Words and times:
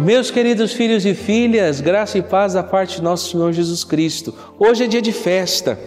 Meus 0.00 0.30
queridos 0.30 0.72
filhos 0.72 1.04
e 1.04 1.12
filhas, 1.14 1.82
graça 1.82 2.16
e 2.16 2.22
paz 2.22 2.54
da 2.54 2.62
parte 2.62 2.96
de 2.96 3.02
nosso 3.02 3.30
Senhor 3.30 3.52
Jesus 3.52 3.84
Cristo. 3.84 4.34
Hoje 4.58 4.84
é 4.84 4.86
dia 4.86 5.02
de 5.02 5.12
festa, 5.12 5.78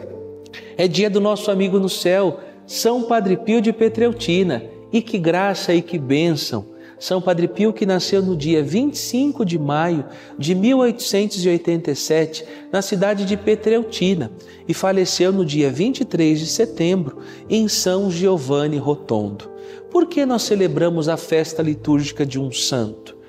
é 0.78 0.88
dia 0.88 1.10
do 1.10 1.20
nosso 1.20 1.50
amigo 1.50 1.80
no 1.80 1.90
céu, 1.90 2.40
São 2.68 3.02
Padre 3.02 3.38
Pio 3.38 3.60
de 3.60 3.74
Petreutina. 3.74 4.64
E 4.92 5.02
que 5.02 5.18
graça 5.18 5.74
e 5.74 5.82
que 5.82 5.98
bênção! 5.98 6.68
São 7.00 7.20
Padre 7.20 7.48
Pio, 7.48 7.74
que 7.74 7.88
nasceu 7.88 8.22
no 8.22 8.38
dia 8.38 8.62
25 8.62 9.44
de 9.44 9.58
maio 9.58 10.06
de 10.38 10.54
1887, 10.54 12.46
na 12.72 12.84
cidade 12.84 13.26
de 13.26 13.36
Petreutina, 13.36 14.32
e 14.68 14.76
faleceu 14.76 15.34
no 15.34 15.44
dia 15.44 15.72
23 15.72 16.40
de 16.40 16.46
setembro, 16.46 17.18
em 17.50 17.68
São 17.68 18.12
Giovanni 18.12 18.78
Rotondo. 18.78 19.50
Por 19.90 20.06
que 20.06 20.24
nós 20.24 20.44
celebramos 20.44 21.10
a 21.10 21.18
festa 21.18 21.64
litúrgica 21.64 22.24
de 22.24 22.40
um 22.40 22.52
santo? 22.52 23.23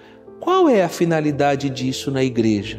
Qual 0.45 0.69
é 0.69 0.85
a 0.85 0.91
finalidade 0.91 1.71
disso 1.71 2.11
na 2.11 2.23
igreja? 2.23 2.79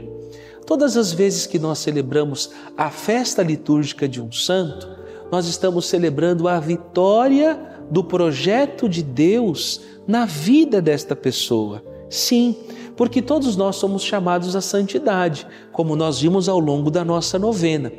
Todas 0.68 0.96
as 0.96 1.12
vezes 1.12 1.48
que 1.48 1.58
nós 1.58 1.80
celebramos 1.80 2.52
a 2.78 2.92
festa 2.92 3.42
litúrgica 3.42 4.08
de 4.08 4.22
um 4.22 4.32
santo, 4.32 4.88
nós 5.32 5.48
estamos 5.48 5.88
celebrando 5.88 6.48
a 6.48 6.60
vitória 6.60 7.60
do 7.90 8.04
projeto 8.04 8.88
de 8.88 9.02
Deus 9.02 9.82
na 10.06 10.28
vida 10.28 10.80
desta 10.80 11.16
pessoa. 11.16 11.84
Sim, 12.08 12.56
porque 12.96 13.20
todos 13.20 13.58
nós 13.58 13.78
somos 13.78 14.04
chamados 14.04 14.56
à 14.56 14.62
santidade, 14.62 15.48
como 15.72 15.96
nós 15.96 16.22
vimos 16.22 16.48
ao 16.48 16.60
longo 16.60 16.92
da 16.92 17.04
nossa 17.04 17.40
novena. 17.40 17.92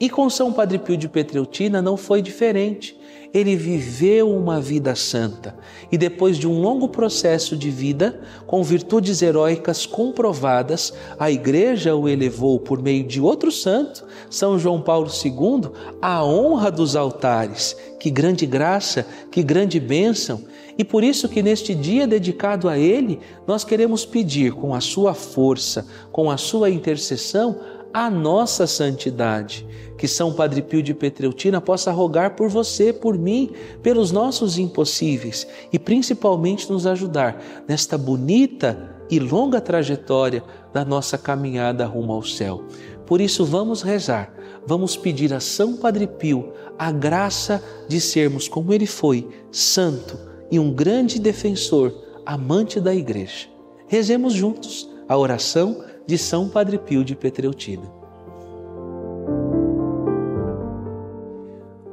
E 0.00 0.10
com 0.10 0.28
São 0.28 0.52
Padre 0.52 0.80
Pio 0.80 0.96
de 0.96 1.08
Petreutina 1.08 1.80
não 1.80 1.96
foi 1.96 2.20
diferente. 2.22 2.98
Ele 3.32 3.56
viveu 3.56 4.30
uma 4.30 4.60
vida 4.60 4.94
santa 4.94 5.56
e 5.90 5.96
depois 5.96 6.36
de 6.36 6.46
um 6.46 6.60
longo 6.60 6.88
processo 6.88 7.56
de 7.56 7.70
vida, 7.70 8.20
com 8.46 8.62
virtudes 8.62 9.22
heróicas 9.22 9.86
comprovadas, 9.86 10.92
a 11.18 11.30
Igreja 11.30 11.96
o 11.96 12.08
elevou 12.08 12.60
por 12.60 12.82
meio 12.82 13.04
de 13.04 13.20
outro 13.20 13.50
santo, 13.50 14.04
São 14.28 14.58
João 14.58 14.82
Paulo 14.82 15.08
II, 15.08 15.70
à 16.00 16.24
honra 16.24 16.70
dos 16.70 16.94
altares. 16.94 17.76
Que 17.98 18.10
grande 18.10 18.44
graça, 18.44 19.06
que 19.30 19.42
grande 19.42 19.80
bênção! 19.80 20.42
E 20.76 20.84
por 20.84 21.04
isso 21.04 21.28
que 21.28 21.42
neste 21.42 21.74
dia 21.74 22.06
dedicado 22.06 22.68
a 22.68 22.78
Ele, 22.78 23.20
nós 23.46 23.64
queremos 23.64 24.04
pedir 24.06 24.52
com 24.52 24.74
a 24.74 24.80
sua 24.80 25.14
força, 25.14 25.86
com 26.10 26.30
a 26.30 26.36
sua 26.36 26.70
intercessão, 26.70 27.56
a 27.92 28.10
nossa 28.10 28.66
santidade. 28.66 29.66
Que 29.96 30.08
São 30.08 30.32
Padre 30.32 30.62
Pio 30.62 30.82
de 30.82 30.94
Petreutina 30.94 31.60
possa 31.60 31.92
rogar 31.92 32.34
por 32.34 32.48
você, 32.48 32.92
por 32.92 33.16
mim, 33.16 33.50
pelos 33.82 34.10
nossos 34.10 34.58
impossíveis 34.58 35.46
e 35.72 35.78
principalmente 35.78 36.70
nos 36.70 36.86
ajudar 36.86 37.40
nesta 37.68 37.96
bonita 37.96 38.96
e 39.10 39.20
longa 39.20 39.60
trajetória 39.60 40.42
da 40.72 40.84
nossa 40.84 41.18
caminhada 41.18 41.86
rumo 41.86 42.12
ao 42.12 42.22
céu. 42.22 42.64
Por 43.06 43.20
isso, 43.20 43.44
vamos 43.44 43.82
rezar, 43.82 44.32
vamos 44.66 44.96
pedir 44.96 45.34
a 45.34 45.40
São 45.40 45.76
Padre 45.76 46.06
Pio 46.06 46.52
a 46.78 46.90
graça 46.90 47.62
de 47.86 48.00
sermos 48.00 48.48
como 48.48 48.72
ele 48.72 48.86
foi, 48.86 49.28
santo 49.50 50.18
e 50.50 50.58
um 50.58 50.72
grande 50.72 51.20
defensor, 51.20 51.92
amante 52.24 52.80
da 52.80 52.94
Igreja. 52.94 53.48
Rezemos 53.86 54.32
juntos 54.32 54.88
a 55.08 55.16
oração 55.16 55.84
de 56.06 56.18
São 56.18 56.48
Padre 56.48 56.78
Pio 56.78 57.04
de 57.04 57.14
Petreutina. 57.14 57.90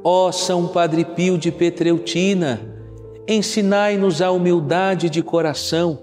Ó 0.02 0.32
São 0.32 0.68
Padre 0.68 1.04
Pio 1.04 1.36
de 1.36 1.52
Petreutina, 1.52 2.60
ensinai-nos 3.28 4.22
a 4.22 4.30
humildade 4.30 5.10
de 5.10 5.22
coração 5.22 5.98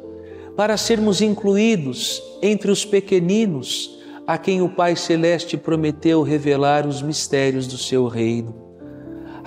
para 0.56 0.78
sermos 0.78 1.22
incluídos 1.22 2.22
entre 2.42 2.72
os 2.72 2.86
pequeninos 2.86 3.98
a 4.26 4.38
quem 4.38 4.62
o 4.62 4.70
Pai 4.70 4.96
Celeste 4.96 5.58
prometeu 5.58 6.22
revelar 6.22 6.86
os 6.86 7.02
mistérios 7.02 7.68
do 7.68 7.78
seu 7.78 8.08
reino 8.08 8.68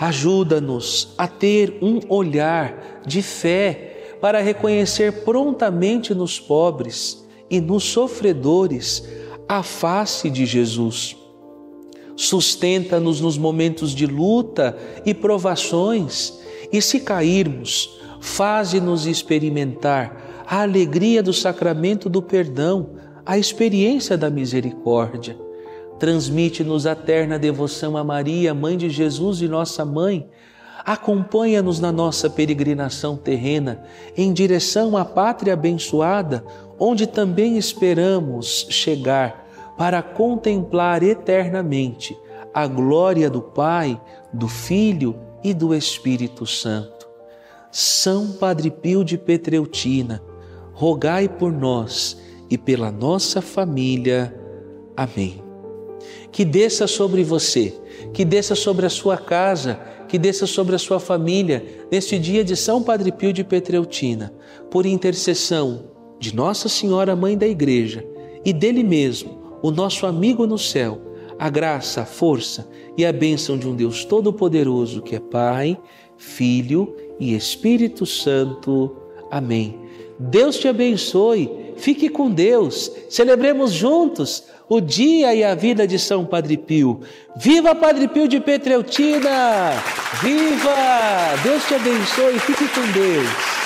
Ajuda-nos 0.00 1.12
a 1.18 1.28
ter 1.28 1.76
um 1.82 2.00
olhar 2.08 3.02
de 3.06 3.20
fé 3.20 4.14
para 4.18 4.40
reconhecer 4.40 5.26
prontamente 5.26 6.14
nos 6.14 6.40
pobres 6.40 7.22
e 7.50 7.60
nos 7.60 7.84
sofredores 7.84 9.06
a 9.48 9.62
face 9.62 10.30
de 10.30 10.46
Jesus. 10.46 11.16
Sustenta-nos 12.16 13.20
nos 13.20 13.36
momentos 13.36 13.92
de 13.94 14.06
luta 14.06 14.76
e 15.04 15.12
provações, 15.12 16.38
e 16.72 16.80
se 16.80 17.00
cairmos, 17.00 18.00
faze-nos 18.20 19.06
experimentar 19.06 20.44
a 20.46 20.62
alegria 20.62 21.22
do 21.22 21.32
sacramento 21.32 22.08
do 22.08 22.22
perdão, 22.22 22.90
a 23.24 23.38
experiência 23.38 24.16
da 24.16 24.30
misericórdia 24.30 25.36
Transmite-nos 26.00 26.86
a 26.86 26.94
terna 26.94 27.38
devoção 27.38 27.94
a 27.94 28.02
Maria, 28.02 28.54
Mãe 28.54 28.74
de 28.74 28.88
Jesus 28.88 29.42
e 29.42 29.46
nossa 29.46 29.84
mãe. 29.84 30.26
Acompanha-nos 30.82 31.78
na 31.78 31.92
nossa 31.92 32.30
peregrinação 32.30 33.18
terrena 33.18 33.82
em 34.16 34.32
direção 34.32 34.96
à 34.96 35.04
pátria 35.04 35.52
abençoada, 35.52 36.42
onde 36.80 37.06
também 37.06 37.58
esperamos 37.58 38.66
chegar 38.70 39.46
para 39.76 40.02
contemplar 40.02 41.02
eternamente 41.02 42.18
a 42.54 42.66
glória 42.66 43.28
do 43.28 43.42
Pai, 43.42 44.00
do 44.32 44.48
Filho 44.48 45.14
e 45.44 45.52
do 45.52 45.74
Espírito 45.74 46.46
Santo. 46.46 47.06
São 47.70 48.32
Padre 48.32 48.70
Pio 48.70 49.04
de 49.04 49.18
Petreutina, 49.18 50.22
rogai 50.72 51.28
por 51.28 51.52
nós 51.52 52.18
e 52.48 52.56
pela 52.56 52.90
nossa 52.90 53.42
família. 53.42 54.34
Amém 54.96 55.50
que 56.32 56.44
desça 56.44 56.86
sobre 56.86 57.22
você, 57.22 57.74
que 58.12 58.24
desça 58.24 58.54
sobre 58.54 58.86
a 58.86 58.90
sua 58.90 59.16
casa, 59.16 59.80
que 60.08 60.18
desça 60.18 60.46
sobre 60.46 60.74
a 60.74 60.78
sua 60.78 61.00
família, 61.00 61.86
neste 61.90 62.18
dia 62.18 62.44
de 62.44 62.56
São 62.56 62.82
Padre 62.82 63.12
Pio 63.12 63.32
de 63.32 63.44
Petreutina, 63.44 64.32
por 64.70 64.86
intercessão 64.86 65.90
de 66.20 66.36
Nossa 66.36 66.68
Senhora, 66.68 67.16
Mãe 67.16 67.36
da 67.36 67.48
Igreja, 67.48 68.06
e 68.44 68.52
dele 68.52 68.84
mesmo, 68.84 69.58
o 69.62 69.70
nosso 69.70 70.06
amigo 70.06 70.46
no 70.46 70.58
céu, 70.58 71.00
a 71.38 71.48
graça, 71.48 72.02
a 72.02 72.06
força 72.06 72.68
e 72.96 73.04
a 73.04 73.12
bênção 73.12 73.56
de 73.56 73.66
um 73.66 73.74
Deus 73.74 74.04
Todo-Poderoso 74.04 75.00
que 75.00 75.16
é 75.16 75.20
Pai, 75.20 75.78
Filho 76.18 76.94
e 77.18 77.34
Espírito 77.34 78.04
Santo. 78.04 78.94
Amém. 79.30 79.78
Deus 80.18 80.58
te 80.58 80.68
abençoe, 80.68 81.50
fique 81.76 82.10
com 82.10 82.30
Deus, 82.30 82.92
celebremos 83.08 83.72
juntos 83.72 84.44
o 84.68 84.80
dia 84.80 85.34
e 85.34 85.42
a 85.42 85.54
vida 85.54 85.86
de 85.86 85.98
São 85.98 86.26
Padre 86.26 86.58
Pio. 86.58 87.00
Viva 87.36 87.74
Padre 87.74 88.06
Pio 88.06 88.28
de 88.28 88.38
Petreutina! 88.38 89.72
Viva! 90.22 91.40
Deus 91.42 91.64
te 91.66 91.74
abençoe, 91.74 92.38
fique 92.38 92.68
com 92.68 92.92
Deus. 92.92 93.59